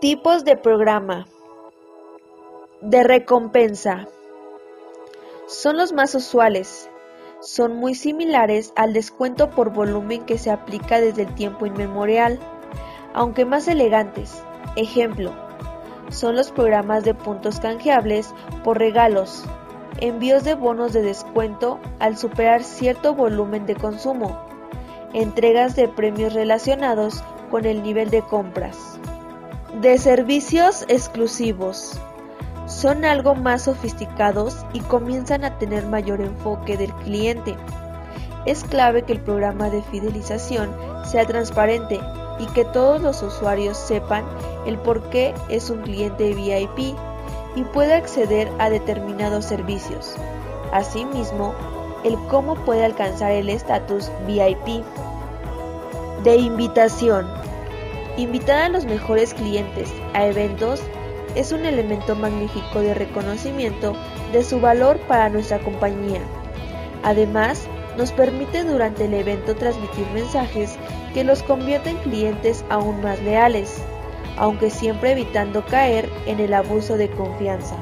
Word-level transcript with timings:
Tipos 0.00 0.44
de 0.44 0.56
programa 0.56 1.26
de 2.80 3.02
recompensa 3.02 4.06
son 5.48 5.76
los 5.76 5.92
más 5.92 6.14
usuales. 6.14 6.88
Son 7.40 7.74
muy 7.74 7.96
similares 7.96 8.72
al 8.76 8.92
descuento 8.92 9.50
por 9.50 9.72
volumen 9.72 10.24
que 10.24 10.38
se 10.38 10.52
aplica 10.52 11.00
desde 11.00 11.22
el 11.22 11.34
tiempo 11.34 11.66
inmemorial, 11.66 12.38
aunque 13.12 13.44
más 13.44 13.66
elegantes. 13.66 14.40
Ejemplo, 14.76 15.32
son 16.10 16.36
los 16.36 16.52
programas 16.52 17.02
de 17.02 17.14
puntos 17.14 17.58
canjeables 17.58 18.32
por 18.62 18.78
regalos, 18.78 19.42
envíos 20.00 20.44
de 20.44 20.54
bonos 20.54 20.92
de 20.92 21.02
descuento 21.02 21.80
al 21.98 22.16
superar 22.16 22.62
cierto 22.62 23.14
volumen 23.14 23.66
de 23.66 23.74
consumo, 23.74 24.38
entregas 25.12 25.74
de 25.74 25.88
premios 25.88 26.34
relacionados 26.34 27.24
con 27.50 27.64
el 27.64 27.82
nivel 27.82 28.10
de 28.10 28.22
compras. 28.22 29.00
De 29.74 29.96
servicios 29.98 30.84
exclusivos. 30.88 32.00
Son 32.66 33.04
algo 33.04 33.36
más 33.36 33.64
sofisticados 33.64 34.64
y 34.72 34.80
comienzan 34.80 35.44
a 35.44 35.56
tener 35.58 35.86
mayor 35.86 36.20
enfoque 36.20 36.76
del 36.76 36.92
cliente. 36.94 37.54
Es 38.44 38.64
clave 38.64 39.02
que 39.02 39.12
el 39.12 39.20
programa 39.20 39.70
de 39.70 39.82
fidelización 39.82 40.74
sea 41.04 41.26
transparente 41.26 42.00
y 42.40 42.46
que 42.46 42.64
todos 42.64 43.00
los 43.00 43.22
usuarios 43.22 43.76
sepan 43.76 44.24
el 44.66 44.78
por 44.78 45.10
qué 45.10 45.32
es 45.48 45.70
un 45.70 45.82
cliente 45.82 46.34
VIP 46.34 46.96
y 47.54 47.62
pueda 47.72 47.98
acceder 47.98 48.50
a 48.58 48.70
determinados 48.70 49.44
servicios. 49.44 50.16
Asimismo, 50.72 51.54
el 52.04 52.16
cómo 52.28 52.56
puede 52.64 52.84
alcanzar 52.84 53.32
el 53.32 53.48
estatus 53.48 54.10
VIP. 54.26 54.82
De 56.24 56.36
invitación. 56.36 57.47
Invitar 58.18 58.62
a 58.62 58.68
los 58.68 58.84
mejores 58.84 59.32
clientes 59.32 59.92
a 60.12 60.26
eventos 60.26 60.82
es 61.36 61.52
un 61.52 61.64
elemento 61.64 62.16
magnífico 62.16 62.80
de 62.80 62.92
reconocimiento 62.92 63.94
de 64.32 64.42
su 64.42 64.60
valor 64.60 64.98
para 65.06 65.28
nuestra 65.28 65.60
compañía. 65.60 66.20
Además, 67.04 67.68
nos 67.96 68.10
permite 68.10 68.64
durante 68.64 69.04
el 69.04 69.14
evento 69.14 69.54
transmitir 69.54 70.04
mensajes 70.12 70.76
que 71.14 71.22
los 71.22 71.44
convierten 71.44 71.96
en 71.96 72.02
clientes 72.02 72.64
aún 72.70 73.00
más 73.02 73.22
leales, 73.22 73.80
aunque 74.36 74.68
siempre 74.68 75.12
evitando 75.12 75.64
caer 75.64 76.10
en 76.26 76.40
el 76.40 76.54
abuso 76.54 76.96
de 76.96 77.08
confianza. 77.10 77.76